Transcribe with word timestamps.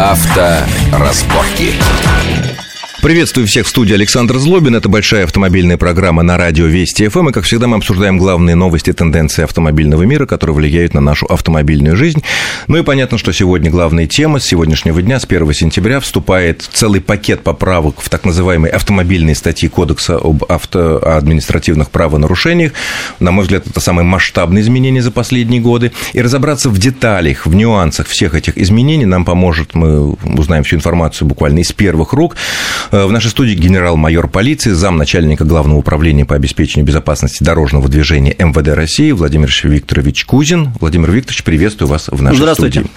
Авторазборки. 0.00 1.74
Приветствую 3.02 3.46
всех 3.46 3.64
в 3.64 3.70
студии 3.70 3.94
Александр 3.94 4.36
Злобин. 4.36 4.76
Это 4.76 4.90
большая 4.90 5.24
автомобильная 5.24 5.78
программа 5.78 6.22
на 6.22 6.36
радио 6.36 6.66
Вести 6.66 7.08
ФМ. 7.08 7.30
И, 7.30 7.32
как 7.32 7.44
всегда, 7.44 7.66
мы 7.66 7.78
обсуждаем 7.78 8.18
главные 8.18 8.56
новости, 8.56 8.92
тенденции 8.92 9.42
автомобильного 9.42 10.02
мира, 10.02 10.26
которые 10.26 10.54
влияют 10.54 10.92
на 10.92 11.00
нашу 11.00 11.24
автомобильную 11.24 11.96
жизнь. 11.96 12.22
Ну 12.66 12.76
и 12.76 12.82
понятно, 12.82 13.16
что 13.16 13.32
сегодня 13.32 13.70
главная 13.70 14.06
тема. 14.06 14.38
С 14.38 14.44
сегодняшнего 14.44 15.00
дня, 15.00 15.18
с 15.18 15.24
1 15.24 15.50
сентября, 15.54 16.00
вступает 16.00 16.60
целый 16.60 17.00
пакет 17.00 17.42
поправок 17.42 18.02
в 18.02 18.10
так 18.10 18.26
называемые 18.26 18.70
автомобильные 18.70 19.34
статьи 19.34 19.70
Кодекса 19.70 20.16
об 20.16 20.44
авто... 20.44 20.98
административных 21.02 21.88
правонарушениях. 21.90 22.72
На 23.18 23.30
мой 23.30 23.44
взгляд, 23.44 23.66
это 23.66 23.80
самые 23.80 24.04
масштабные 24.04 24.60
изменения 24.60 25.00
за 25.00 25.10
последние 25.10 25.62
годы. 25.62 25.92
И 26.12 26.20
разобраться 26.20 26.68
в 26.68 26.76
деталях, 26.76 27.46
в 27.46 27.54
нюансах 27.54 28.08
всех 28.08 28.34
этих 28.34 28.58
изменений 28.58 29.06
нам 29.06 29.24
поможет, 29.24 29.74
мы 29.74 30.10
узнаем 30.10 30.64
всю 30.64 30.76
информацию 30.76 31.26
буквально 31.26 31.60
из 31.60 31.72
первых 31.72 32.12
рук, 32.12 32.36
в 32.90 33.12
нашей 33.12 33.30
студии 33.30 33.54
генерал-майор 33.54 34.28
полиции, 34.28 34.70
замначальника 34.70 35.44
Главного 35.44 35.78
управления 35.78 36.24
по 36.24 36.34
обеспечению 36.34 36.86
безопасности 36.86 37.44
дорожного 37.44 37.88
движения 37.88 38.34
МВД 38.36 38.68
России 38.68 39.12
Владимир 39.12 39.48
Викторович 39.62 40.24
Кузин. 40.24 40.72
Владимир 40.80 41.10
Викторович, 41.10 41.44
приветствую 41.44 41.88
вас 41.88 42.08
в 42.08 42.20
нашей 42.20 42.38
Здравствуйте. 42.38 42.80
студии. 42.80 42.90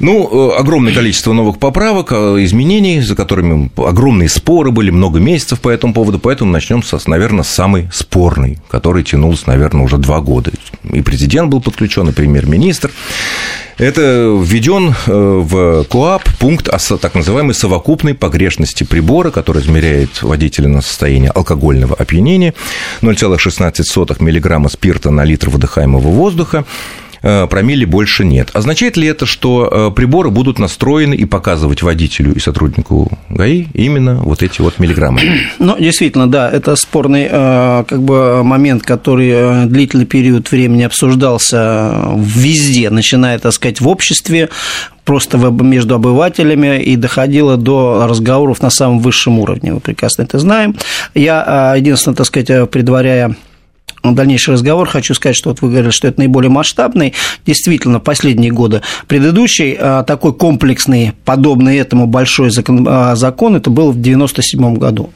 Ну, 0.00 0.50
э, 0.52 0.58
огромное 0.58 0.92
количество 0.92 1.32
новых 1.32 1.58
поправок, 1.58 2.08
э, 2.10 2.14
изменений, 2.44 3.00
за 3.00 3.14
которыми 3.14 3.70
огромные 3.76 4.28
споры 4.28 4.72
были, 4.72 4.90
много 4.90 5.20
месяцев 5.20 5.60
по 5.60 5.68
этому 5.68 5.94
поводу, 5.94 6.18
поэтому 6.18 6.50
начнем, 6.50 6.82
с, 6.82 7.06
наверное, 7.06 7.44
с 7.44 7.48
самой 7.48 7.88
спорной, 7.92 8.58
который 8.68 9.04
тянулся, 9.04 9.44
наверное, 9.46 9.84
уже 9.84 9.98
два 9.98 10.20
года. 10.20 10.50
И 10.92 11.02
президент 11.02 11.50
был 11.50 11.60
подключен, 11.60 12.08
и 12.08 12.12
премьер-министр. 12.12 12.90
Это 13.80 14.38
введен 14.38 14.90
э, 14.90 15.10
в 15.10 15.84
КОАП 15.84 16.28
пункт 16.38 16.68
о 16.68 16.78
так 16.98 17.14
называемой 17.14 17.54
совокупной 17.54 18.12
погрешности 18.12 18.84
прибора, 18.84 19.30
который 19.30 19.62
измеряет 19.62 20.22
водителя 20.22 20.68
на 20.68 20.82
состояние 20.82 21.30
алкогольного 21.30 21.96
опьянения, 21.96 22.52
0,16 23.00 24.16
мг 24.20 24.68
спирта 24.70 25.10
на 25.10 25.24
литр 25.24 25.48
выдыхаемого 25.48 26.08
воздуха, 26.08 26.66
промилле 27.20 27.86
больше 27.86 28.24
нет. 28.24 28.50
Означает 28.52 28.96
ли 28.96 29.06
это, 29.06 29.26
что 29.26 29.68
э, 29.90 29.94
приборы 29.94 30.30
будут 30.30 30.58
настроены 30.58 31.14
и 31.14 31.24
показывать 31.24 31.82
водителю 31.82 32.34
и 32.34 32.38
сотруднику 32.38 33.10
ГАИ 33.28 33.66
именно 33.74 34.16
вот 34.16 34.42
эти 34.42 34.60
вот 34.60 34.78
миллиграммы? 34.78 35.20
Ну, 35.58 35.76
действительно, 35.78 36.26
да, 36.26 36.50
это 36.50 36.74
спорный 36.74 37.28
э, 37.30 37.84
как 37.86 38.02
бы, 38.02 38.42
момент, 38.42 38.82
который 38.82 39.66
длительный 39.66 40.06
период 40.06 40.50
времени 40.50 40.82
обсуждался 40.82 41.92
везде, 42.16 42.90
начиная, 42.90 43.38
так 43.38 43.52
сказать, 43.52 43.80
в 43.80 43.88
обществе, 43.88 44.48
просто 45.04 45.38
между 45.38 45.94
обывателями 45.96 46.80
и 46.80 46.96
доходило 46.96 47.56
до 47.56 48.06
разговоров 48.08 48.62
на 48.62 48.70
самом 48.70 49.00
высшем 49.00 49.38
уровне. 49.38 49.72
Мы 49.72 49.80
прекрасно 49.80 50.22
это 50.22 50.38
знаем. 50.38 50.76
Я, 51.14 51.74
единственное, 51.76 52.16
так 52.16 52.26
сказать, 52.26 52.70
предваряя 52.70 53.34
дальнейший 54.02 54.54
разговор, 54.54 54.88
хочу 54.88 55.14
сказать, 55.14 55.36
что 55.36 55.50
вот 55.50 55.60
вы 55.60 55.70
говорили, 55.70 55.90
что 55.90 56.08
это 56.08 56.20
наиболее 56.20 56.50
масштабный. 56.50 57.14
Действительно, 57.46 58.00
последние 58.00 58.50
годы. 58.50 58.82
Предыдущий 59.06 59.76
а, 59.78 60.02
такой 60.04 60.32
комплексный, 60.32 61.12
подобный 61.24 61.76
этому 61.76 62.06
большой 62.06 62.50
закон, 62.50 62.86
а, 62.88 63.14
закон 63.16 63.56
это 63.56 63.70
был 63.70 63.92
в 63.92 63.98
1997 64.00 64.76
году. 64.76 65.10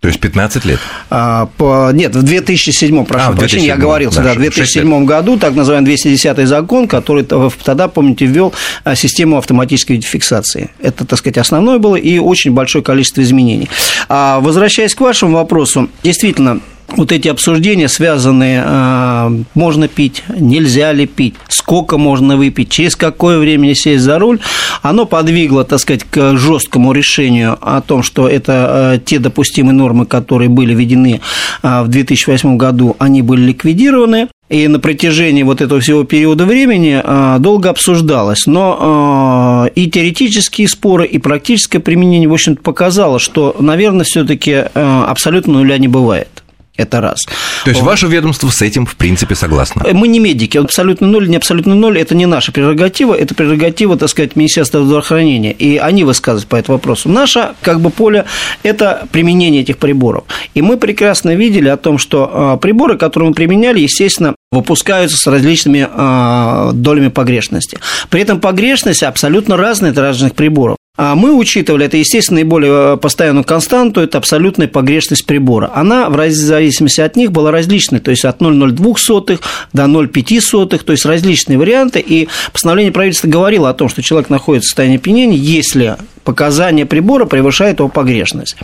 То 0.00 0.06
есть 0.06 0.20
15 0.20 0.64
лет? 0.64 0.78
А, 1.10 1.46
по, 1.56 1.90
нет, 1.92 2.14
в 2.14 2.22
2007, 2.22 3.04
прошу 3.04 3.30
а, 3.30 3.32
прощения, 3.32 3.66
я 3.66 3.74
оговорился, 3.74 4.18
да, 4.18 4.28
да, 4.28 4.34
в 4.34 4.38
2007 4.38 5.04
году, 5.04 5.38
так 5.38 5.56
называемый 5.56 5.86
210 5.86 6.46
закон, 6.46 6.86
который 6.86 7.24
тогда, 7.24 7.88
помните, 7.88 8.24
ввел 8.24 8.54
а, 8.84 8.94
систему 8.94 9.38
автоматической 9.38 10.00
фиксации. 10.00 10.70
Это, 10.80 11.04
так 11.04 11.18
сказать, 11.18 11.38
основное 11.38 11.78
было 11.78 11.96
и 11.96 12.18
очень 12.18 12.52
большое 12.52 12.84
количество 12.84 13.22
изменений. 13.22 13.68
А, 14.08 14.38
возвращаясь 14.38 14.94
к 14.94 15.00
вашему 15.00 15.34
вопросу, 15.34 15.88
действительно, 16.04 16.60
вот 16.96 17.12
эти 17.12 17.28
обсуждения, 17.28 17.88
связанные, 17.88 18.62
а, 18.64 19.32
можно 19.54 19.88
пить, 19.88 20.22
нельзя 20.28 20.92
ли 20.92 21.06
пить, 21.06 21.34
сколько 21.48 21.98
можно 21.98 22.36
выпить, 22.36 22.70
через 22.70 22.96
какое 22.96 23.38
время 23.38 23.74
сесть 23.74 24.02
за 24.02 24.18
руль, 24.18 24.40
оно 24.82 25.04
подвигло, 25.04 25.64
так 25.64 25.80
сказать, 25.80 26.04
к 26.04 26.36
жесткому 26.36 26.92
решению 26.92 27.58
о 27.60 27.80
том, 27.82 28.02
что 28.02 28.28
это 28.28 28.52
а, 28.52 28.98
те 28.98 29.18
допустимые 29.18 29.74
нормы, 29.74 30.06
которые 30.06 30.48
были 30.48 30.74
введены 30.74 31.20
а, 31.62 31.82
в 31.82 31.88
2008 31.88 32.56
году, 32.56 32.96
они 32.98 33.22
были 33.22 33.42
ликвидированы. 33.42 34.28
И 34.48 34.66
на 34.66 34.80
протяжении 34.80 35.42
вот 35.42 35.60
этого 35.60 35.78
всего 35.78 36.04
периода 36.04 36.46
времени 36.46 37.02
долго 37.38 37.68
обсуждалось. 37.68 38.46
Но 38.46 39.68
и 39.74 39.90
теоретические 39.90 40.68
споры, 40.68 41.04
и 41.04 41.18
практическое 41.18 41.80
применение, 41.80 42.30
в 42.30 42.32
общем-то, 42.32 42.62
показало, 42.62 43.18
что, 43.18 43.54
наверное, 43.60 44.06
все 44.06 44.24
таки 44.24 44.64
абсолютно 44.72 45.52
нуля 45.52 45.76
не 45.76 45.88
бывает. 45.88 46.44
Это 46.78 47.00
раз. 47.00 47.18
То 47.64 47.70
есть, 47.70 47.82
ваше 47.82 48.06
ведомство 48.06 48.48
с 48.50 48.62
этим, 48.62 48.86
в 48.86 48.94
принципе, 48.94 49.34
согласно? 49.34 49.84
Мы 49.92 50.06
не 50.06 50.20
медики. 50.20 50.58
Абсолютно 50.58 51.08
ноль, 51.08 51.28
не 51.28 51.36
абсолютно 51.36 51.74
ноль– 51.74 51.98
это 52.00 52.14
не 52.14 52.24
наша 52.24 52.52
прерогатива, 52.52 53.14
это 53.14 53.34
прерогатива, 53.34 53.98
так 53.98 54.08
сказать, 54.08 54.36
Министерства 54.36 54.84
здравоохранения. 54.84 55.52
И 55.52 55.76
они 55.76 56.04
высказывают 56.04 56.48
по 56.48 56.54
этому 56.54 56.78
вопросу. 56.78 57.08
Наше, 57.08 57.50
как 57.62 57.80
бы, 57.80 57.90
поле– 57.90 58.26
это 58.62 59.08
применение 59.10 59.62
этих 59.62 59.78
приборов. 59.78 60.22
И 60.54 60.62
мы 60.62 60.76
прекрасно 60.76 61.34
видели 61.34 61.68
о 61.68 61.76
том, 61.76 61.98
что 61.98 62.30
а, 62.32 62.56
приборы, 62.58 62.96
которые 62.96 63.30
мы 63.30 63.34
применяли, 63.34 63.80
естественно, 63.80 64.36
выпускаются 64.52 65.16
с 65.16 65.26
различными 65.26 65.88
а, 65.92 66.70
долями 66.72 67.08
погрешности. 67.08 67.78
При 68.08 68.20
этом 68.22 68.38
погрешность 68.40 69.02
абсолютно 69.02 69.56
разная 69.56 69.90
от 69.90 69.98
разных 69.98 70.34
приборов. 70.36 70.76
А 71.00 71.14
мы 71.14 71.32
учитывали, 71.32 71.86
это, 71.86 71.96
естественно, 71.96 72.40
наиболее 72.40 72.94
э, 72.94 72.96
постоянную 72.96 73.44
константу, 73.44 74.00
это 74.00 74.18
абсолютная 74.18 74.66
погрешность 74.66 75.26
прибора. 75.26 75.70
Она, 75.72 76.10
в 76.10 76.30
зависимости 76.32 77.00
от 77.00 77.14
них, 77.14 77.30
была 77.30 77.52
различной, 77.52 78.00
то 78.00 78.10
есть 78.10 78.24
от 78.24 78.40
0,02 78.40 79.40
до 79.72 79.84
0,05, 79.84 80.78
то 80.78 80.92
есть 80.92 81.06
различные 81.06 81.56
варианты, 81.56 82.00
и 82.00 82.28
постановление 82.52 82.90
правительства 82.90 83.28
говорило 83.28 83.70
о 83.70 83.74
том, 83.74 83.88
что 83.88 84.02
человек 84.02 84.28
находится 84.28 84.66
в 84.66 84.70
состоянии 84.70 84.96
опьянения, 84.96 85.36
если 85.36 85.96
показания 86.28 86.84
прибора 86.84 87.24
превышает 87.24 87.78
его 87.78 87.88
погрешность. 87.88 88.54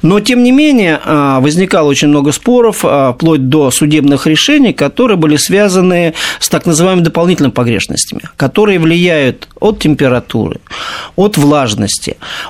Но, 0.00 0.20
тем 0.20 0.42
не 0.42 0.52
менее, 0.52 0.98
а, 1.04 1.40
возникало 1.40 1.88
очень 1.88 2.08
много 2.08 2.32
споров, 2.32 2.82
а, 2.82 3.12
вплоть 3.12 3.50
до 3.50 3.70
судебных 3.70 4.26
решений, 4.26 4.72
которые 4.72 5.18
были 5.18 5.36
связаны 5.36 6.14
с 6.38 6.48
так 6.48 6.64
называемыми 6.64 7.04
дополнительными 7.04 7.52
погрешностями, 7.52 8.22
которые 8.38 8.78
влияют 8.78 9.48
от 9.60 9.80
температуры, 9.80 10.60
от 11.16 11.36
влажности, 11.36 11.63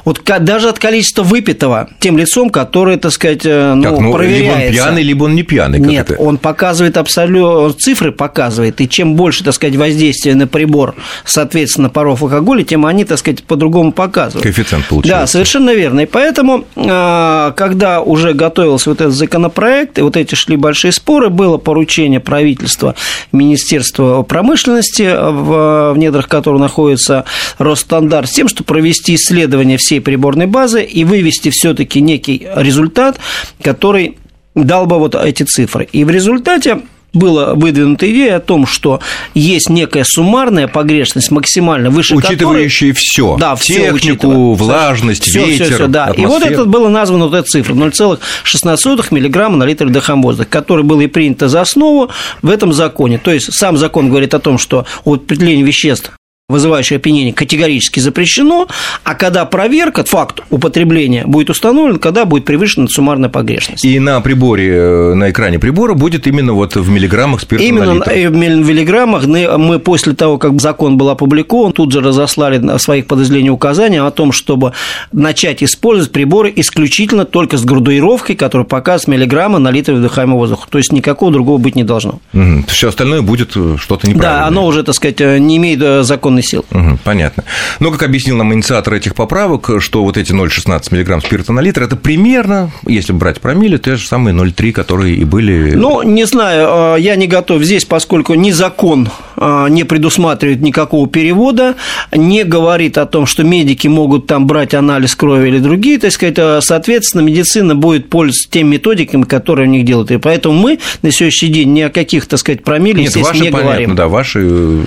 от, 0.04 0.22
даже 0.40 0.68
от 0.68 0.78
количества 0.78 1.22
выпитого 1.22 1.88
тем 2.00 2.16
лицом, 2.18 2.50
которое, 2.50 2.96
так 2.96 3.12
сказать, 3.12 3.44
э, 3.44 3.74
ну, 3.74 3.82
так, 3.82 3.98
ну, 3.98 4.12
проверяется. 4.12 4.44
Либо 4.44 4.64
он 4.64 4.72
пьяный, 4.72 5.02
либо 5.02 5.24
он 5.24 5.34
не 5.34 5.42
пьяный. 5.42 5.78
Нет, 5.78 6.10
это? 6.10 6.20
он 6.20 6.38
показывает 6.38 6.96
абсолютно, 6.96 7.72
цифры 7.78 8.12
показывает, 8.12 8.80
и 8.80 8.88
чем 8.88 9.14
больше, 9.14 9.44
так 9.44 9.54
сказать, 9.54 9.76
воздействия 9.76 10.34
на 10.34 10.46
прибор, 10.46 10.94
соответственно, 11.24 11.90
паров 11.90 12.22
алкоголя, 12.22 12.64
тем 12.64 12.86
они, 12.86 13.04
так 13.04 13.18
сказать, 13.18 13.44
по-другому 13.44 13.92
показывают 13.92 14.44
коэффициент 14.54 14.86
получается. 14.86 15.20
Да, 15.20 15.26
совершенно 15.26 15.74
верно. 15.74 16.00
И 16.00 16.06
поэтому, 16.06 16.64
а, 16.76 17.52
когда 17.52 18.00
уже 18.00 18.32
готовился 18.32 18.90
вот 18.90 19.00
этот 19.00 19.14
законопроект, 19.14 19.98
и 19.98 20.02
вот 20.02 20.16
эти 20.16 20.34
шли 20.34 20.56
большие 20.56 20.92
споры, 20.92 21.30
было 21.30 21.58
поручение 21.58 22.20
правительства 22.20 22.94
Министерства 23.32 24.22
промышленности, 24.22 25.14
в 25.14 25.94
недрах 25.96 26.28
которого 26.28 26.58
находится 26.58 27.24
Росстандарт, 27.58 28.28
с 28.28 28.32
тем, 28.32 28.48
чтобы 28.48 28.66
провести 28.66 29.03
исследование 29.10 29.78
всей 29.78 30.00
приборной 30.00 30.46
базы 30.46 30.82
и 30.82 31.04
вывести 31.04 31.50
все-таки 31.50 32.00
некий 32.00 32.46
результат, 32.56 33.18
который 33.62 34.18
дал 34.54 34.86
бы 34.86 34.98
вот 34.98 35.14
эти 35.14 35.42
цифры. 35.42 35.88
И 35.92 36.04
в 36.04 36.10
результате 36.10 36.80
была 37.14 37.54
выдвинута 37.54 38.10
идея 38.10 38.36
о 38.36 38.40
том, 38.40 38.66
что 38.66 39.00
есть 39.34 39.70
некая 39.70 40.04
суммарная 40.04 40.68
погрешность 40.68 41.30
максимально 41.30 41.90
выше 41.90 42.14
Учитывающая 42.16 42.88
которой... 42.88 43.00
все. 43.00 43.36
Да, 43.38 43.56
Технику, 43.56 44.54
все 44.54 44.64
влажность, 44.64 45.24
все, 45.24 45.46
ветер, 45.46 45.66
все, 45.66 45.74
все, 45.74 45.86
да. 45.86 46.12
И 46.16 46.26
вот 46.26 46.42
это 46.42 46.64
было 46.64 46.88
названо 46.88 47.26
вот 47.26 47.34
эта 47.34 47.48
цифра 47.48 47.74
0,16 47.74 49.06
миллиграмма 49.12 49.56
на 49.56 49.64
литр 49.64 49.86
вдохом 49.86 50.22
воздуха, 50.22 50.48
которая 50.50 50.84
была 50.84 51.04
и 51.04 51.06
принята 51.06 51.48
за 51.48 51.60
основу 51.60 52.10
в 52.42 52.50
этом 52.50 52.72
законе. 52.72 53.18
То 53.18 53.30
есть 53.30 53.52
сам 53.54 53.76
закон 53.76 54.08
говорит 54.08 54.34
о 54.34 54.40
том, 54.40 54.58
что 54.58 54.84
употребление 55.04 55.64
веществ 55.64 56.12
вызывающее 56.50 56.98
опьянение, 56.98 57.32
категорически 57.32 58.00
запрещено, 58.00 58.68
а 59.02 59.14
когда 59.14 59.46
проверка, 59.46 60.04
факт 60.04 60.42
употребления 60.50 61.24
будет 61.24 61.48
установлен, 61.48 61.98
когда 61.98 62.26
будет 62.26 62.44
превышена 62.44 62.86
суммарная 62.86 63.30
погрешность. 63.30 63.82
И 63.82 63.98
на 63.98 64.20
приборе, 64.20 64.68
э, 64.68 65.14
на 65.14 65.30
экране 65.30 65.58
прибора 65.58 65.94
будет 65.94 66.26
именно 66.26 66.52
вот 66.52 66.76
в 66.76 66.90
миллиграммах 66.90 67.40
спирта 67.40 67.64
Именно 67.64 67.94
в 67.94 68.68
миллиграммах 68.68 69.24
мы 69.24 69.78
после 69.78 70.12
того, 70.12 70.36
как 70.36 70.60
закон 70.60 70.98
был 70.98 71.08
опубликован, 71.08 71.72
тут 71.72 71.92
же 71.92 72.02
разослали 72.02 72.58
в 72.58 72.78
своих 72.78 73.06
подразделениях 73.06 73.54
указания 73.54 74.02
о 74.02 74.10
том, 74.10 74.30
чтобы 74.30 74.74
начать 75.12 75.62
использовать 75.62 76.12
приборы 76.12 76.52
исключительно 76.54 77.24
только 77.24 77.56
с 77.56 77.64
градуировкой, 77.64 78.36
которая 78.36 78.66
показывает 78.66 79.18
миллиграммы 79.18 79.60
на 79.60 79.70
литр 79.70 79.94
вдыхаемого 79.94 80.40
воздуха. 80.40 80.68
То 80.68 80.76
есть 80.76 80.92
никакого 80.92 81.32
другого 81.32 81.56
быть 81.56 81.74
не 81.74 81.84
должно. 81.84 82.20
Угу. 82.34 82.66
Все 82.68 82.90
остальное 82.90 83.22
будет 83.22 83.52
э, 83.56 83.76
что-то 83.78 84.06
неправильное. 84.06 84.40
Да, 84.40 84.46
оно 84.46 84.66
уже, 84.66 84.82
так 84.82 84.94
сказать, 84.94 85.22
э, 85.22 85.38
не 85.38 85.56
имеет 85.56 86.04
законной 86.04 86.43
силы. 86.44 86.64
Угу, 86.70 86.98
понятно. 87.04 87.44
Но, 87.80 87.90
как 87.90 88.02
объяснил 88.02 88.36
нам 88.36 88.52
инициатор 88.54 88.94
этих 88.94 89.14
поправок, 89.14 89.70
что 89.78 90.04
вот 90.04 90.16
эти 90.16 90.32
0,16 90.32 90.94
мг 90.94 91.24
спирта 91.24 91.52
на 91.52 91.60
литр, 91.60 91.82
это 91.82 91.96
примерно, 91.96 92.70
если 92.86 93.12
брать 93.12 93.40
промилле, 93.40 93.78
те 93.78 93.96
же 93.96 94.06
самые 94.06 94.34
0,3, 94.34 94.72
которые 94.72 95.16
и 95.16 95.24
были... 95.24 95.72
Ну, 95.72 96.02
не 96.02 96.24
знаю, 96.24 97.00
я 97.00 97.16
не 97.16 97.26
готов 97.26 97.62
здесь, 97.62 97.84
поскольку 97.84 98.34
ни 98.34 98.50
закон 98.50 99.08
не 99.36 99.84
предусматривает 99.84 100.60
никакого 100.60 101.08
перевода, 101.08 101.76
не 102.12 102.44
говорит 102.44 102.98
о 102.98 103.06
том, 103.06 103.26
что 103.26 103.44
медики 103.44 103.88
могут 103.88 104.26
там 104.26 104.46
брать 104.46 104.74
анализ 104.74 105.14
крови 105.14 105.48
или 105.48 105.58
другие, 105.58 105.98
так 105.98 106.12
сказать, 106.12 106.64
соответственно, 106.64 107.22
медицина 107.22 107.74
будет 107.74 108.08
пользоваться 108.08 108.50
теми 108.50 108.74
методиками, 108.74 109.22
которые 109.22 109.68
у 109.68 109.70
них 109.70 109.84
делают. 109.84 110.10
И 110.10 110.18
поэтому 110.18 110.58
мы 110.58 110.78
на 111.02 111.10
сегодняшний 111.10 111.48
день 111.48 111.72
ни 111.72 111.80
о 111.80 111.90
каких, 111.90 112.26
так 112.26 112.38
сказать, 112.38 112.62
промилле, 112.62 113.04
Нет, 113.04 113.16
ваши, 113.16 113.40
не 113.40 113.50
понятно, 113.50 113.62
говорим. 113.62 113.94
да, 113.94 114.08
ваши 114.08 114.40
э, 114.42 114.82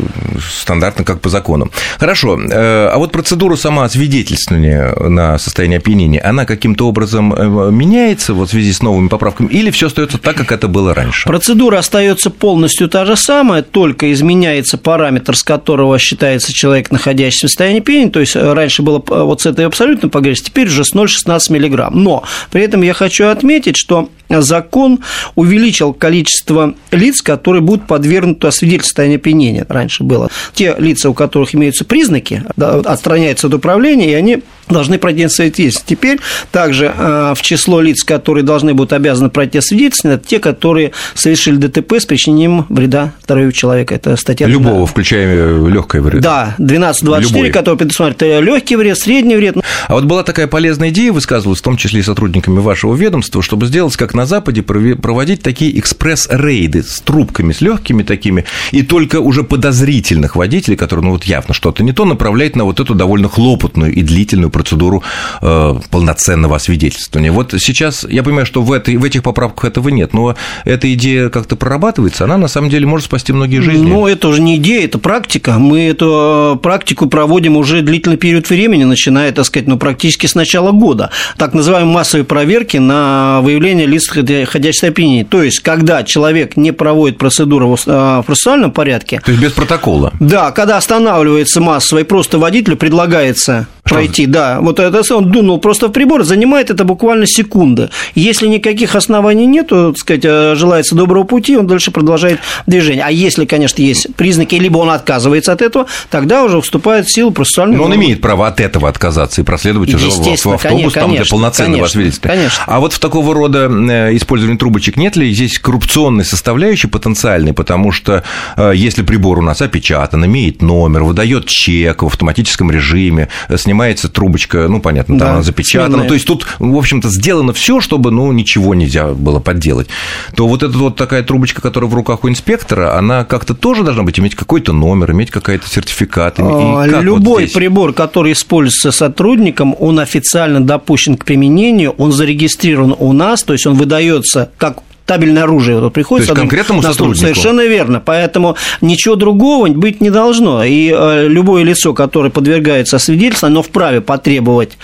стандартно 0.51 1.03
как 1.03 1.21
по 1.21 1.29
закону. 1.29 1.71
Хорошо, 1.97 2.39
э, 2.39 2.87
а 2.87 2.97
вот 2.97 3.11
процедура 3.11 3.55
сама 3.55 3.87
свидетельствования 3.89 4.93
на 4.95 5.37
состояние 5.37 5.77
опьянения, 5.77 6.21
она 6.21 6.45
каким-то 6.45 6.87
образом 6.87 7.33
э, 7.33 7.71
меняется 7.71 8.33
вот 8.33 8.49
в 8.49 8.51
связи 8.51 8.73
с 8.73 8.81
новыми 8.81 9.07
поправками 9.07 9.47
или 9.47 9.71
все 9.71 9.87
остается 9.87 10.17
так, 10.17 10.35
как 10.35 10.51
это 10.51 10.67
было 10.67 10.93
раньше? 10.93 11.27
Процедура 11.27 11.79
остается 11.79 12.29
полностью 12.29 12.89
та 12.89 13.05
же 13.05 13.15
самая, 13.15 13.61
только 13.61 14.11
изменяется 14.11 14.36
параметр, 14.77 15.35
с 15.35 15.43
которого 15.43 15.97
считается 15.99 16.53
человек, 16.53 16.91
находящийся 16.91 17.47
в 17.47 17.49
состоянии 17.49 17.79
опьянения, 17.79 18.11
то 18.11 18.19
есть 18.19 18.35
раньше 18.35 18.81
было 18.81 19.03
вот 19.07 19.41
с 19.41 19.45
этой 19.45 19.65
абсолютно 19.65 20.09
погрешить, 20.09 20.45
теперь 20.45 20.67
уже 20.67 20.83
с 20.83 20.93
0,16 20.93 21.49
мг. 21.49 21.89
Но 21.93 22.23
при 22.51 22.63
этом 22.63 22.81
я 22.81 22.93
хочу 22.93 23.27
отметить, 23.27 23.77
что 23.77 24.09
закон 24.29 24.99
увеличил 25.35 25.93
количество 25.93 26.75
лиц, 26.91 27.21
которые 27.21 27.61
будут 27.61 27.87
подвергнуты 27.87 28.47
освидетельствованию 28.47 28.87
состояния 28.87 29.15
опьянения. 29.15 29.65
Раньше 29.67 30.03
было. 30.03 30.29
Те 30.53 30.75
лица, 30.77 31.09
у 31.09 31.13
которых 31.13 31.55
имеются 31.55 31.85
признаки, 31.85 32.43
отстраняются 32.57 33.47
от 33.47 33.53
управления, 33.53 34.11
и 34.11 34.13
они 34.13 34.43
должны 34.69 34.97
пройти 34.97 35.23
освидетельствование. 35.23 35.87
Теперь 35.87 36.19
также 36.51 36.93
э, 36.95 37.33
в 37.35 37.41
число 37.41 37.79
лиц, 37.79 38.03
которые 38.03 38.43
должны 38.43 38.73
будут 38.73 38.93
обязаны 38.93 39.29
пройти 39.29 39.59
освидетельствование, 39.59 40.17
это 40.17 40.27
те, 40.27 40.39
которые 40.39 40.91
совершили 41.13 41.57
ДТП 41.57 41.93
с 41.93 42.05
причинением 42.05 42.65
вреда 42.69 43.13
здоровью 43.23 43.51
человека. 43.51 43.95
Это 43.95 44.15
статья... 44.27 44.47
Любого, 44.47 44.85
включая 44.85 45.57
легкое 45.67 46.01
вред. 46.01 46.21
Да, 46.21 46.55
1224, 46.57 47.51
который 47.51 47.77
предусматривает 47.77 48.43
легкий 48.43 48.75
вред, 48.75 48.97
средний 48.97 49.35
вред. 49.35 49.55
А 49.87 49.93
вот 49.93 50.03
была 50.03 50.23
такая 50.23 50.47
полезная 50.47 50.89
идея, 50.89 51.13
высказывалась 51.13 51.59
в 51.59 51.63
том 51.63 51.77
числе 51.77 52.01
и 52.01 52.03
сотрудниками 52.03 52.59
вашего 52.59 52.93
ведомства, 52.93 53.41
чтобы 53.41 53.67
сделать, 53.67 53.95
как 53.95 54.13
на 54.13 54.25
Западе, 54.25 54.63
проводить 54.63 55.41
такие 55.41 55.79
экспресс-рейды 55.79 56.83
с 56.83 56.99
трубками, 56.99 57.53
с 57.53 57.61
легкими 57.61 58.03
такими, 58.03 58.43
и 58.71 58.83
только 58.83 59.21
уже 59.21 59.43
подозрительных 59.43 60.35
водителей, 60.35 60.75
которые, 60.75 61.05
ну 61.05 61.11
вот 61.11 61.23
явно 61.23 61.53
что-то 61.53 61.83
не 61.83 61.93
то, 61.93 62.03
направлять 62.03 62.55
на 62.55 62.65
вот 62.65 62.81
эту 62.81 62.95
довольно 62.95 63.29
хлопотную 63.29 63.93
и 63.93 64.01
длительную 64.01 64.49
процедуру 64.49 65.03
э, 65.41 65.75
полноценного 65.89 66.57
освидетельствования. 66.57 67.31
Вот 67.31 67.53
сейчас 67.59 68.05
я 68.09 68.23
понимаю, 68.23 68.45
что 68.45 68.61
в, 68.61 68.73
этой, 68.73 68.97
в 68.97 69.03
этих 69.05 69.23
поправках 69.23 69.65
этого 69.65 69.87
нет, 69.87 70.13
но 70.13 70.35
эта 70.65 70.93
идея 70.93 71.29
как-то 71.29 71.55
прорабатывается, 71.55 72.25
она 72.25 72.37
на 72.37 72.49
самом 72.49 72.69
деле 72.69 72.85
может 72.85 73.05
спасти 73.05 73.31
многие 73.31 73.59
жизни. 73.61 73.87
Ну, 73.87 74.05
это 74.17 74.27
уже 74.27 74.41
не 74.41 74.57
идея, 74.57 74.85
это 74.85 74.97
практика. 74.97 75.53
Мы 75.53 75.87
эту 75.87 76.55
э, 76.55 76.59
практику 76.61 77.07
проводим 77.07 77.55
уже 77.55 77.81
длительный 77.81 78.17
период 78.17 78.49
времени, 78.49 78.83
начиная, 78.83 79.31
так 79.31 79.45
сказать, 79.45 79.67
ну, 79.67 79.77
практически 79.77 80.25
с 80.25 80.35
начала 80.35 80.71
года. 80.71 81.11
Так 81.37 81.53
называемые 81.53 81.93
массовые 81.93 82.25
проверки 82.25 82.77
на 82.77 83.39
выявление 83.41 83.85
лиц 83.85 84.07
ходящей 84.07 84.89
опьянения. 84.89 85.23
То 85.23 85.43
есть, 85.43 85.59
когда 85.59 86.03
человек 86.03 86.57
не 86.57 86.71
проводит 86.71 87.17
процедуру 87.17 87.75
в 87.75 87.79
э, 87.85 88.23
процессуальном 88.25 88.71
порядке. 88.71 89.21
То 89.23 89.31
есть, 89.31 89.41
без 89.41 89.51
протокола. 89.51 90.13
Да, 90.19 90.51
когда 90.51 90.77
останавливается 90.77 91.61
массово 91.61 91.99
и 91.99 92.03
просто 92.03 92.39
водителю 92.39 92.75
предлагается 92.75 93.67
что? 93.85 93.95
пройти, 93.95 94.25
да, 94.25 94.59
вот 94.61 94.79
это 94.79 95.01
он 95.15 95.31
дунул 95.31 95.59
просто 95.59 95.87
в 95.87 95.91
прибор, 95.91 96.23
занимает 96.23 96.69
это 96.69 96.83
буквально 96.83 97.25
секунды. 97.27 97.89
Если 98.15 98.47
никаких 98.47 98.95
оснований 98.95 99.45
нет, 99.45 99.67
то, 99.67 99.91
так 99.91 99.99
сказать, 99.99 100.25
э, 100.25 100.55
желается 100.55 100.95
доброго 100.95 101.23
пути, 101.23 101.55
он 101.57 101.67
дальше 101.67 101.91
продолжает 101.91 102.39
движение. 102.65 103.03
А 103.05 103.11
если, 103.11 103.45
конечно, 103.45 103.81
есть 103.81 104.06
признаки, 104.15 104.55
либо 104.55 104.77
он 104.77 104.89
отказывается 104.89 105.51
от 105.51 105.61
этого, 105.61 105.87
тогда 106.09 106.43
уже 106.43 106.61
вступает 106.61 107.07
в 107.07 107.13
силу 107.13 107.31
процессуальный 107.31 107.77
Но 107.77 107.83
он 107.83 107.95
имеет 107.95 108.21
право 108.21 108.47
от 108.47 108.59
этого 108.59 108.89
отказаться 108.89 109.41
и 109.41 109.43
проследовать 109.43 109.93
уже 109.93 110.09
в 110.09 110.47
автобус 110.47 110.61
конечно, 110.61 111.01
там 111.01 111.15
для 111.15 111.25
полноценного 111.25 111.75
конечно, 111.75 111.93
свидетельства. 111.93 112.29
Конечно. 112.29 112.63
А 112.65 112.79
вот 112.79 112.93
в 112.93 112.99
такого 112.99 113.33
рода 113.33 113.69
э, 113.69 114.15
использовании 114.15 114.57
трубочек 114.57 114.97
нет 114.97 115.15
ли 115.15 115.33
здесь 115.33 115.59
коррупционной 115.59 116.25
составляющей 116.25 116.87
потенциальной, 116.87 117.53
потому 117.53 117.91
что 117.91 118.23
э, 118.55 118.71
если 118.75 119.03
прибор 119.03 119.39
у 119.39 119.41
нас 119.41 119.61
опечатан, 119.61 120.25
имеет 120.25 120.61
номер, 120.61 121.03
выдает 121.03 121.45
чек 121.47 122.03
в 122.03 122.07
автоматическом 122.07 122.71
режиме, 122.71 123.29
снимается 123.55 124.09
трубочка, 124.09 124.67
ну, 124.67 124.79
понятно, 124.79 125.17
там 125.17 125.27
да, 125.27 125.33
она 125.33 125.43
запечатана. 125.43 125.89
Сменная. 125.89 126.07
То 126.07 126.13
есть 126.13 126.27
тут, 126.27 126.47
в 126.59 126.77
общем-то, 126.77 127.09
сделано 127.09 127.53
все, 127.53 127.81
чтобы, 127.81 128.11
ну, 128.11 128.31
ничего 128.31 128.75
нельзя 128.75 129.07
было 129.07 129.39
подделать. 129.39 129.87
То 130.35 130.47
вот 130.47 130.63
эта 130.63 130.77
вот 130.77 130.95
такая 130.95 131.23
трубочка, 131.23 131.61
которая 131.61 131.89
в 131.89 131.93
руках 131.93 132.23
у 132.23 132.29
инспектора, 132.29 132.97
она 132.97 133.25
как-то 133.25 133.53
тоже 133.53 133.83
должна 133.83 133.96
быть, 134.05 134.19
иметь 134.19 134.35
какой-то 134.35 134.73
номер, 134.73 135.11
иметь 135.11 135.31
какой-то 135.31 135.67
сертификат. 135.67 136.39
Любой 136.39 137.45
вот 137.45 137.53
прибор, 137.53 137.93
который 137.93 138.33
используется 138.33 138.91
сотрудником, 138.91 139.75
он 139.79 139.99
официально 139.99 140.61
допущен 140.61 141.17
к 141.17 141.25
применению, 141.25 141.91
он 141.91 142.11
зарегистрирован 142.11 142.95
у 142.97 143.13
нас, 143.13 143.43
то 143.43 143.53
есть 143.53 143.65
он 143.65 143.75
выдается 143.75 144.51
как 144.57 144.79
табельное 145.07 145.43
оружие 145.43 145.79
вот 145.79 145.93
приходится. 145.93 146.33
То 146.33 146.41
есть 146.41 146.49
конкретному 146.49 146.83
сотруднику? 146.83 147.21
Совершенно 147.21 147.65
верно. 147.65 147.99
Поэтому 147.99 148.57
ничего 148.81 149.15
другого 149.15 149.69
быть 149.69 150.01
не 150.01 150.11
должно. 150.11 150.63
И 150.63 150.93
э, 150.95 151.27
любое 151.27 151.63
лицо, 151.63 151.93
которое 151.93 152.29
подвергается 152.29 152.99
свидетельству, 152.99 153.47
оно 153.47 153.63
вправе 153.63 154.01
потребовать 154.01 154.77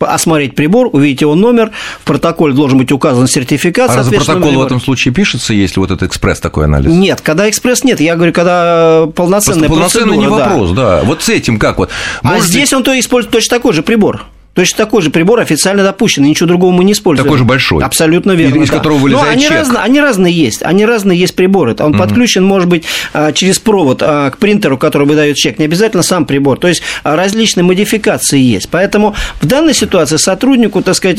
осмотреть 0.00 0.54
прибор, 0.54 0.90
увидеть 0.92 1.22
его 1.22 1.34
номер, 1.34 1.72
в 2.00 2.04
протоколе 2.04 2.54
должен 2.54 2.78
быть 2.78 2.92
указан 2.92 3.26
сертификат. 3.26 3.90
А 3.90 3.96
разве 3.96 4.18
протокол 4.18 4.52
в 4.52 4.62
этом 4.62 4.80
случае 4.80 5.14
пишется, 5.14 5.54
если 5.54 5.80
вот 5.80 5.90
этот 5.90 6.08
экспресс 6.08 6.40
такой 6.40 6.64
анализ? 6.64 6.92
Нет, 6.92 7.20
когда 7.20 7.48
экспресс 7.48 7.84
нет, 7.84 8.00
я 8.00 8.16
говорю, 8.16 8.32
когда 8.32 9.08
полноценная 9.14 9.68
Просто 9.68 10.00
полноценный 10.00 10.18
не 10.18 10.28
вопрос, 10.28 10.70
да. 10.72 11.00
да. 11.00 11.04
Вот 11.04 11.22
с 11.22 11.28
этим 11.28 11.58
как 11.58 11.78
вот? 11.78 11.90
А 12.22 12.28
Может 12.28 12.44
а 12.44 12.48
здесь 12.48 12.70
быть... 12.70 12.74
он 12.74 12.84
то 12.84 12.98
использует 12.98 13.32
точно 13.32 13.56
такой 13.56 13.72
же 13.72 13.82
прибор. 13.82 14.26
Точно 14.56 14.78
такой 14.78 15.02
же 15.02 15.10
прибор 15.10 15.38
официально 15.40 15.82
допущен, 15.82 16.24
и 16.24 16.30
ничего 16.30 16.46
другого 16.46 16.72
мы 16.72 16.82
не 16.82 16.92
используем. 16.92 17.26
Такой 17.26 17.36
же 17.36 17.44
большой. 17.44 17.84
Абсолютно 17.84 18.32
верно. 18.32 18.62
Из 18.62 18.70
да. 18.70 18.76
которого 18.76 18.96
вылезает 18.96 19.26
Но 19.26 19.32
они 19.32 19.42
чек. 19.42 19.50
Разные, 19.50 19.82
они 19.82 20.00
разные 20.00 20.32
есть. 20.32 20.62
Они 20.62 20.86
разные 20.86 21.20
есть 21.20 21.36
приборы. 21.36 21.76
Он 21.78 21.90
угу. 21.90 21.98
подключен, 21.98 22.42
может 22.42 22.66
быть, 22.66 22.84
а, 23.12 23.32
через 23.32 23.58
провод 23.58 24.02
а, 24.02 24.30
к 24.30 24.38
принтеру, 24.38 24.78
который 24.78 25.06
выдает 25.06 25.36
чек. 25.36 25.58
Не 25.58 25.66
обязательно 25.66 26.02
сам 26.02 26.24
прибор. 26.24 26.58
То 26.58 26.68
есть 26.68 26.80
а, 27.04 27.16
различные 27.16 27.64
модификации 27.64 28.40
есть. 28.40 28.70
Поэтому 28.70 29.14
в 29.42 29.46
данной 29.46 29.74
ситуации 29.74 30.16
сотруднику, 30.16 30.80
так 30.80 30.94
сказать, 30.94 31.18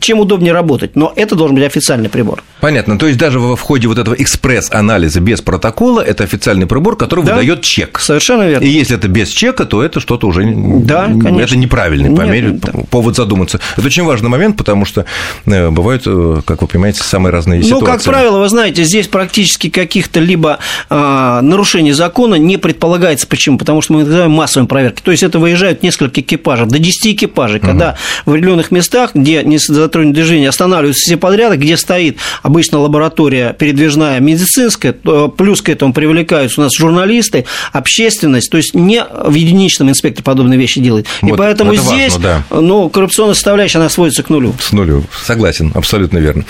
чем 0.00 0.20
удобнее 0.20 0.54
работать. 0.54 0.96
Но 0.96 1.12
это 1.16 1.34
должен 1.34 1.54
быть 1.54 1.66
официальный 1.66 2.08
прибор. 2.08 2.42
Понятно. 2.62 2.98
То 2.98 3.08
есть 3.08 3.18
даже 3.18 3.40
в 3.40 3.60
ходе 3.60 3.88
вот 3.88 3.98
этого 3.98 4.14
экспресс-анализа 4.14 5.20
без 5.20 5.42
протокола 5.42 6.00
это 6.00 6.24
официальный 6.24 6.66
прибор, 6.66 6.96
который 6.96 7.26
да. 7.26 7.34
выдает 7.34 7.60
чек. 7.60 8.00
Совершенно 8.00 8.48
верно. 8.48 8.64
И 8.64 8.68
если 8.68 8.96
это 8.96 9.06
без 9.06 9.28
чека, 9.28 9.66
то 9.66 9.82
это 9.82 10.00
что-то 10.00 10.26
уже 10.26 10.44
да, 10.44 11.04
конечно. 11.04 11.40
это 11.40 11.56
неправильный 11.56 12.16
по 12.16 12.22
мере, 12.40 12.52
да. 12.52 12.72
повод 12.90 13.16
задуматься. 13.16 13.60
Это 13.76 13.86
очень 13.86 14.04
важный 14.04 14.28
момент, 14.28 14.56
потому 14.56 14.84
что 14.84 15.04
э, 15.46 15.70
бывают, 15.70 16.02
э, 16.06 16.40
как 16.44 16.62
вы 16.62 16.68
понимаете, 16.68 17.02
самые 17.02 17.32
разные 17.32 17.62
ситуации. 17.62 17.84
Ну, 17.84 17.86
как 17.86 18.02
правило, 18.02 18.38
вы 18.38 18.48
знаете, 18.48 18.84
здесь 18.84 19.08
практически 19.08 19.70
каких-то 19.70 20.20
либо 20.20 20.58
а, 20.90 21.40
нарушений 21.42 21.92
закона 21.92 22.36
не 22.36 22.56
предполагается. 22.56 23.26
Почему? 23.26 23.58
Потому 23.58 23.82
что 23.82 23.94
мы 23.94 24.04
называем 24.04 24.30
массовыми 24.30 24.68
проверки. 24.68 25.02
То 25.02 25.10
есть 25.10 25.22
это 25.22 25.38
выезжают 25.38 25.82
несколько 25.82 26.20
экипажей, 26.20 26.66
до 26.66 26.78
10 26.78 27.14
экипажей, 27.14 27.60
когда 27.60 27.90
угу. 27.90 27.96
в 28.26 28.30
определенных 28.30 28.70
местах, 28.70 29.10
где 29.14 29.42
не 29.42 29.58
затруднено 29.58 30.14
движение, 30.14 30.48
останавливаются 30.48 31.02
все 31.02 31.16
подряд, 31.16 31.54
где 31.54 31.76
стоит 31.76 32.18
обычно 32.42 32.78
лаборатория 32.78 33.52
передвижная 33.52 34.20
медицинская, 34.20 34.92
плюс 34.92 35.62
к 35.62 35.68
этому 35.68 35.92
привлекаются 35.92 36.60
у 36.60 36.64
нас 36.64 36.72
журналисты, 36.76 37.44
общественность, 37.72 38.50
то 38.50 38.56
есть 38.56 38.74
не 38.74 39.04
в 39.04 39.34
единичном 39.34 39.90
инспекторе 39.90 40.24
подобные 40.24 40.58
вещи 40.58 40.80
делает. 40.80 41.06
Вот, 41.22 41.34
И 41.34 41.36
поэтому 41.36 41.74
здесь, 41.74 42.14
важно, 42.14 42.27
да. 42.50 42.60
ну, 42.60 42.88
коррупционная 42.88 43.34
составляющая, 43.34 43.78
она 43.78 43.88
сводится 43.88 44.22
к 44.22 44.30
нулю. 44.30 44.54
С 44.60 44.72
нулю, 44.72 45.04
согласен, 45.24 45.72
абсолютно 45.74 46.18
верно. 46.18 46.44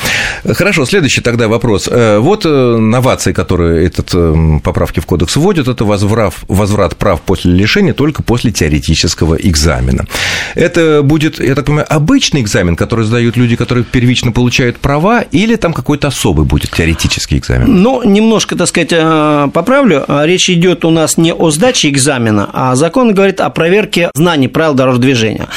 Хорошо, 0.44 0.84
следующий 0.86 1.20
тогда 1.20 1.48
вопрос. 1.48 1.88
Э, 1.90 2.18
вот 2.18 2.44
э, 2.44 2.48
новации, 2.48 3.32
которые 3.32 3.86
этот 3.86 4.10
э, 4.14 4.60
поправки 4.62 5.00
в 5.00 5.06
кодекс 5.06 5.36
вводят, 5.36 5.68
это 5.68 5.84
возврат, 5.84 6.34
возврат 6.48 6.96
прав 6.96 7.20
после 7.20 7.52
лишения 7.52 7.92
только 7.92 8.22
после 8.22 8.50
теоретического 8.50 9.36
экзамена. 9.36 10.06
Это 10.54 11.02
будет, 11.02 11.40
я 11.40 11.54
так 11.54 11.66
понимаю, 11.66 11.86
обычный 11.88 12.40
экзамен, 12.40 12.76
который 12.76 13.04
сдают 13.04 13.36
люди, 13.36 13.56
которые 13.56 13.84
первично 13.84 14.32
получают 14.32 14.78
права, 14.78 15.22
или 15.22 15.56
там 15.56 15.72
какой-то 15.72 16.08
особый 16.08 16.46
будет 16.46 16.70
теоретический 16.70 17.38
экзамен? 17.38 17.82
Ну, 17.82 18.02
немножко, 18.02 18.56
так 18.56 18.68
сказать, 18.68 18.90
поправлю. 19.52 20.04
Речь 20.08 20.50
идет 20.50 20.84
у 20.84 20.90
нас 20.90 21.16
не 21.16 21.32
о 21.32 21.50
сдаче 21.50 21.88
экзамена, 21.88 22.48
а 22.52 22.74
закон 22.74 23.14
говорит 23.14 23.40
о 23.40 23.50
проверке 23.50 24.10
знаний 24.14 24.48
правил 24.48 24.74
дорожного 24.74 25.02
движения. 25.02 25.48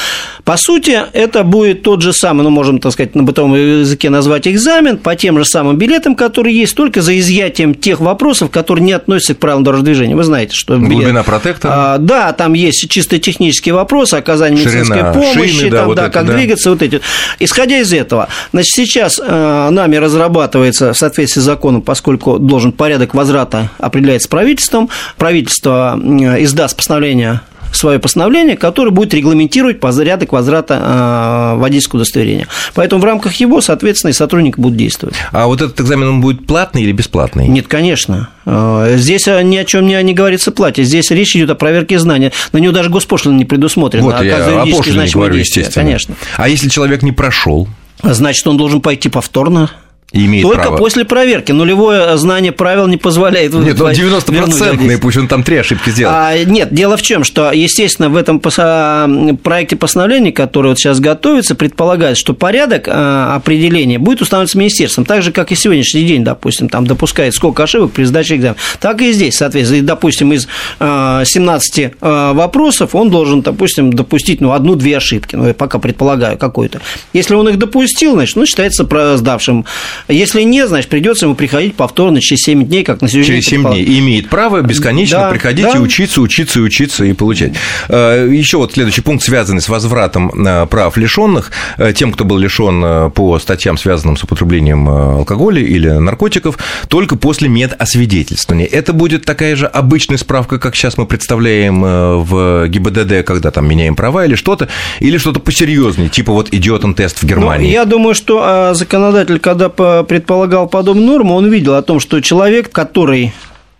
По 0.44 0.56
сути, 0.56 1.00
это 1.12 1.44
будет 1.44 1.82
тот 1.82 2.02
же 2.02 2.12
самый, 2.12 2.42
ну, 2.42 2.50
можем, 2.50 2.80
так 2.80 2.92
сказать, 2.92 3.14
на 3.14 3.22
бытовом 3.22 3.54
языке 3.54 4.10
назвать 4.10 4.48
экзамен, 4.48 4.98
по 4.98 5.14
тем 5.14 5.38
же 5.38 5.44
самым 5.44 5.76
билетам, 5.76 6.14
которые 6.14 6.56
есть, 6.56 6.74
только 6.74 7.00
за 7.00 7.18
изъятием 7.18 7.74
тех 7.74 8.00
вопросов, 8.00 8.50
которые 8.50 8.84
не 8.84 8.92
относятся 8.92 9.34
к 9.34 9.38
правилам 9.38 9.62
дорожного 9.64 9.86
движения. 9.86 10.16
Вы 10.16 10.24
знаете, 10.24 10.54
что... 10.54 10.76
Билет, 10.76 10.90
Глубина 10.90 11.22
протектора? 11.22 11.94
А, 11.94 11.98
да, 11.98 12.32
там 12.32 12.54
есть 12.54 12.88
чисто 12.88 13.18
технические 13.18 13.74
вопросы, 13.74 14.14
оказание 14.14 14.58
медицинской 14.58 14.96
Ширина, 14.98 15.12
помощи, 15.12 15.58
шины, 15.58 15.70
да, 15.70 15.78
там, 15.78 15.86
вот 15.86 15.96
да, 15.96 16.02
это, 16.04 16.12
как 16.12 16.26
да. 16.26 16.32
двигаться, 16.34 16.70
вот 16.70 16.82
эти. 16.82 17.00
Исходя 17.38 17.78
из 17.78 17.92
этого, 17.92 18.28
значит, 18.52 18.74
сейчас 18.74 19.20
э, 19.22 19.68
нами 19.70 19.96
разрабатывается 19.96 20.92
в 20.92 20.98
соответствии 20.98 21.40
с 21.40 21.44
законом, 21.44 21.82
поскольку 21.82 22.38
должен 22.38 22.72
порядок 22.72 23.14
возврата 23.14 23.70
определяется 23.78 24.28
правительством, 24.28 24.88
правительство 25.16 25.98
издаст 26.38 26.76
постановление 26.76 27.40
свое 27.72 27.98
постановление, 27.98 28.56
которое 28.56 28.90
будет 28.90 29.14
регламентировать 29.14 29.80
порядок 29.80 30.32
возврата 30.32 31.54
э, 31.54 31.58
водительского 31.58 32.00
удостоверения. 32.00 32.46
Поэтому 32.74 33.02
в 33.02 33.04
рамках 33.04 33.34
его, 33.34 33.60
соответственно, 33.60 34.10
и 34.10 34.14
сотрудники 34.14 34.58
будут 34.58 34.76
действовать. 34.76 35.16
А 35.32 35.46
вот 35.46 35.60
этот 35.60 35.80
экзамен, 35.80 36.08
он 36.08 36.20
будет 36.20 36.46
платный 36.46 36.82
или 36.82 36.92
бесплатный? 36.92 37.48
Нет, 37.48 37.66
конечно. 37.68 38.28
Э, 38.46 38.94
здесь 38.96 39.26
ни 39.26 39.56
о 39.56 39.64
чем 39.64 39.86
не, 39.86 40.00
не 40.02 40.14
говорится 40.14 40.52
плате. 40.52 40.84
Здесь 40.84 41.10
речь 41.10 41.34
идет 41.36 41.50
о 41.50 41.54
проверке 41.54 41.98
знания. 41.98 42.32
На 42.52 42.58
него 42.58 42.72
даже 42.72 42.90
госпошлина 42.90 43.36
не 43.36 43.44
предусмотрена. 43.44 44.04
Вот 44.04 44.22
я 44.22 44.62
о 44.62 44.66
пошлине 44.66 45.08
говорю, 45.12 45.36
естественно. 45.36 45.84
Конечно. 45.84 46.14
А 46.36 46.48
если 46.48 46.68
человек 46.68 47.02
не 47.02 47.12
прошел? 47.12 47.68
Значит, 48.02 48.46
он 48.46 48.56
должен 48.56 48.80
пойти 48.80 49.08
повторно 49.08 49.70
имеет 50.12 50.42
Только 50.44 50.62
право. 50.62 50.76
после 50.76 51.04
проверки. 51.04 51.52
Нулевое 51.52 52.16
знание 52.16 52.52
правил 52.52 52.86
не 52.86 52.96
позволяет. 52.96 53.52
Нет, 53.54 53.80
он 53.80 53.92
90-процентный, 53.92 54.98
пусть 54.98 55.16
он 55.16 55.28
там 55.28 55.42
три 55.42 55.56
ошибки 55.56 55.90
сделал. 55.90 56.12
А, 56.14 56.44
нет, 56.44 56.72
дело 56.72 56.96
в 56.96 57.02
чем, 57.02 57.24
что, 57.24 57.50
естественно, 57.52 58.10
в 58.10 58.16
этом 58.16 58.40
проекте 58.40 59.76
постановления, 59.76 60.32
который 60.32 60.68
вот 60.68 60.78
сейчас 60.78 61.00
готовится, 61.00 61.54
предполагается, 61.54 62.20
что 62.20 62.34
порядок 62.34 62.88
а, 62.88 63.36
определения 63.36 63.98
будет 63.98 64.20
устанавливаться 64.20 64.58
министерством, 64.58 65.04
так 65.04 65.22
же, 65.22 65.32
как 65.32 65.50
и 65.50 65.54
сегодняшний 65.54 66.04
день, 66.04 66.24
допустим, 66.24 66.68
там 66.68 66.86
допускает 66.86 67.34
сколько 67.34 67.62
ошибок 67.62 67.92
при 67.92 68.04
сдаче 68.04 68.36
экзамена. 68.36 68.56
Так 68.80 69.00
и 69.00 69.12
здесь, 69.12 69.36
соответственно, 69.36 69.78
и, 69.78 69.82
допустим, 69.82 70.32
из 70.32 70.46
17 70.78 71.92
а, 72.00 72.32
вопросов 72.34 72.94
он 72.94 73.10
должен, 73.10 73.40
допустим, 73.40 73.92
допустить 73.92 74.40
ну, 74.40 74.52
одну-две 74.52 74.98
ошибки, 74.98 75.36
ну, 75.36 75.46
я 75.46 75.54
пока 75.54 75.78
предполагаю 75.78 76.36
какую-то. 76.36 76.80
Если 77.12 77.34
он 77.34 77.48
их 77.48 77.58
допустил, 77.58 78.12
значит, 78.12 78.36
ну, 78.36 78.44
считается 78.44 78.86
сдавшим 79.16 79.64
если 80.08 80.42
нет, 80.42 80.68
значит, 80.68 80.90
придется 80.90 81.26
ему 81.26 81.34
приходить 81.34 81.74
повторно 81.74 82.20
через 82.20 82.42
7 82.42 82.64
дней, 82.64 82.84
как 82.84 83.00
на 83.00 83.08
сегодня. 83.08 83.26
Через 83.26 83.44
7 83.44 83.68
дней. 83.68 83.84
И 83.84 83.98
имеет 83.98 84.28
право 84.28 84.60
бесконечно 84.60 85.18
да, 85.18 85.30
приходить 85.30 85.64
да. 85.64 85.72
и 85.72 85.78
учиться, 85.78 86.20
учиться, 86.20 86.58
и 86.58 86.62
учиться 86.62 87.04
и 87.04 87.12
получать. 87.12 87.52
Э, 87.88 88.28
Еще 88.30 88.56
вот 88.56 88.72
следующий 88.72 89.00
пункт, 89.00 89.24
связанный 89.24 89.60
с 89.60 89.68
возвратом 89.68 90.46
э, 90.46 90.66
прав 90.66 90.96
лишенных. 90.96 91.50
Э, 91.78 91.92
тем, 91.92 92.12
кто 92.12 92.24
был 92.24 92.38
лишен 92.38 93.10
по 93.12 93.38
статьям, 93.38 93.76
связанным 93.76 94.16
с 94.16 94.24
употреблением 94.24 94.88
алкоголя 94.88 95.62
или 95.62 95.88
наркотиков, 95.88 96.58
только 96.88 97.16
после 97.16 97.48
медосвидетельствования. 97.48 98.66
Это 98.66 98.92
будет 98.92 99.24
такая 99.24 99.56
же 99.56 99.66
обычная 99.66 100.16
справка, 100.16 100.58
как 100.58 100.74
сейчас 100.74 100.98
мы 100.98 101.06
представляем 101.06 101.82
в 101.82 102.68
ГИБДД, 102.68 103.24
когда 103.24 103.50
там 103.50 103.68
меняем 103.68 103.94
права 103.94 104.24
или 104.24 104.34
что-то, 104.34 104.68
или 105.00 105.18
что-то 105.18 105.40
посерьезнее, 105.40 106.08
типа 106.08 106.32
вот 106.32 106.52
идет 106.52 106.84
он 106.84 106.94
тест 106.94 107.22
в 107.22 107.26
Германии. 107.26 107.66
Ну, 107.66 107.72
я 107.72 107.84
думаю, 107.84 108.14
что 108.14 108.72
законодатель, 108.74 109.38
когда 109.38 109.68
предполагал 110.02 110.68
подобную 110.68 111.06
норму, 111.06 111.34
он 111.34 111.50
видел 111.50 111.74
о 111.74 111.82
том, 111.82 112.00
что 112.00 112.20
человек, 112.20 112.70
который 112.70 113.32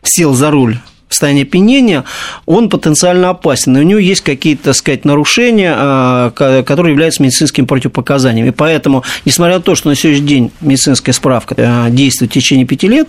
сел 0.02 0.34
за 0.34 0.50
руль 0.50 0.78
в 1.08 1.14
состоянии 1.14 1.42
опьянения, 1.42 2.04
он 2.46 2.70
потенциально 2.70 3.30
опасен. 3.30 3.76
И 3.76 3.80
у 3.80 3.82
него 3.82 3.98
есть 3.98 4.22
какие-то, 4.22 4.64
так 4.64 4.74
сказать, 4.74 5.04
нарушения, 5.04 5.74
а, 5.76 6.30
которые 6.30 6.92
являются 6.92 7.22
медицинскими 7.22 7.66
противопоказаниями. 7.66 8.48
И 8.48 8.52
поэтому, 8.52 9.04
несмотря 9.26 9.56
на 9.56 9.62
то, 9.62 9.74
что 9.74 9.90
на 9.90 9.94
сегодняшний 9.94 10.26
день 10.26 10.52
медицинская 10.62 11.12
справка 11.12 11.54
а, 11.58 11.90
действует 11.90 12.30
в 12.30 12.34
течение 12.34 12.66
пяти 12.66 12.88
лет, 12.88 13.08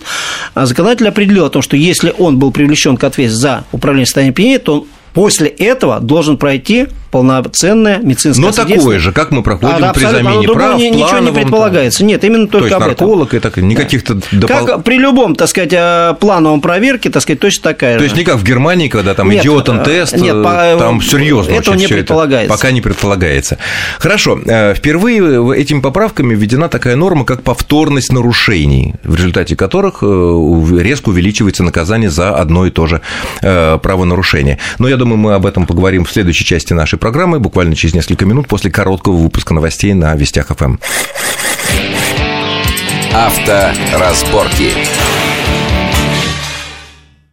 законодатель 0.54 1.08
определил 1.08 1.46
о 1.46 1.50
том, 1.50 1.62
что 1.62 1.76
если 1.76 2.14
он 2.18 2.38
был 2.38 2.52
привлечен 2.52 2.96
к 2.96 3.04
ответственности 3.04 3.24
за 3.40 3.64
управление 3.72 4.06
состоянием 4.06 4.32
опьянения, 4.32 4.58
то 4.58 4.80
он 4.80 4.86
после 5.14 5.48
этого 5.48 6.00
должен 6.00 6.36
пройти 6.36 6.88
полноценное 7.14 7.98
медицинское 7.98 8.42
Но 8.42 8.50
такое 8.50 8.98
же, 8.98 9.12
как 9.12 9.30
мы 9.30 9.44
проходим 9.44 9.84
а, 9.84 9.92
при 9.92 10.02
замене 10.02 10.48
прав, 10.48 10.76
не, 10.76 10.90
Ничего 10.90 11.20
не 11.20 11.30
предполагается. 11.30 12.00
Там. 12.00 12.08
Нет, 12.08 12.24
именно 12.24 12.48
только 12.48 12.70
То 12.70 12.74
есть 12.74 12.82
об 12.82 12.88
нарколог 12.88 13.28
этом. 13.28 13.38
и 13.38 13.40
так, 13.40 13.56
никаких-то 13.58 14.18
допол... 14.32 14.66
Как 14.66 14.82
при 14.82 14.98
любом, 14.98 15.36
так 15.36 15.48
сказать, 15.48 15.72
э, 15.72 16.16
плановом 16.18 16.60
проверке, 16.60 17.10
так 17.10 17.22
сказать, 17.22 17.38
точно 17.38 17.62
такая 17.62 17.94
То 17.94 18.00
же. 18.00 18.06
есть 18.06 18.16
не 18.16 18.24
как 18.24 18.38
в 18.38 18.42
Германии, 18.42 18.88
когда 18.88 19.14
там 19.14 19.30
нет, 19.30 19.42
идиот 19.42 19.68
э, 19.68 19.84
тест, 19.84 20.16
нет, 20.16 20.34
э, 20.34 20.76
там 20.76 21.00
серьезно 21.00 21.52
этого 21.52 21.76
не 21.76 21.86
предполагается. 21.86 22.52
Это, 22.52 22.60
пока 22.60 22.72
не 22.72 22.80
предполагается. 22.80 23.58
Хорошо. 24.00 24.40
Впервые 24.74 25.56
этими 25.56 25.78
поправками 25.80 26.34
введена 26.34 26.68
такая 26.68 26.96
норма, 26.96 27.24
как 27.24 27.44
повторность 27.44 28.12
нарушений, 28.12 28.96
в 29.04 29.14
результате 29.14 29.54
которых 29.54 30.02
резко 30.02 31.10
увеличивается 31.10 31.62
наказание 31.62 32.10
за 32.10 32.34
одно 32.34 32.66
и 32.66 32.70
то 32.70 32.88
же 32.88 33.02
правонарушение. 33.40 34.58
Но 34.80 34.88
я 34.88 34.96
думаю, 34.96 35.18
мы 35.18 35.34
об 35.34 35.46
этом 35.46 35.64
поговорим 35.64 36.04
в 36.04 36.10
следующей 36.10 36.44
части 36.44 36.72
нашей 36.72 36.98
программы, 37.04 37.38
буквально 37.38 37.76
через 37.76 37.94
несколько 37.94 38.24
минут 38.24 38.48
после 38.48 38.70
короткого 38.70 39.16
выпуска 39.16 39.52
новостей 39.52 39.92
на 39.92 40.14
Вестях 40.14 40.46
ФМ. 40.46 40.76
Авторазборки. 43.12 44.72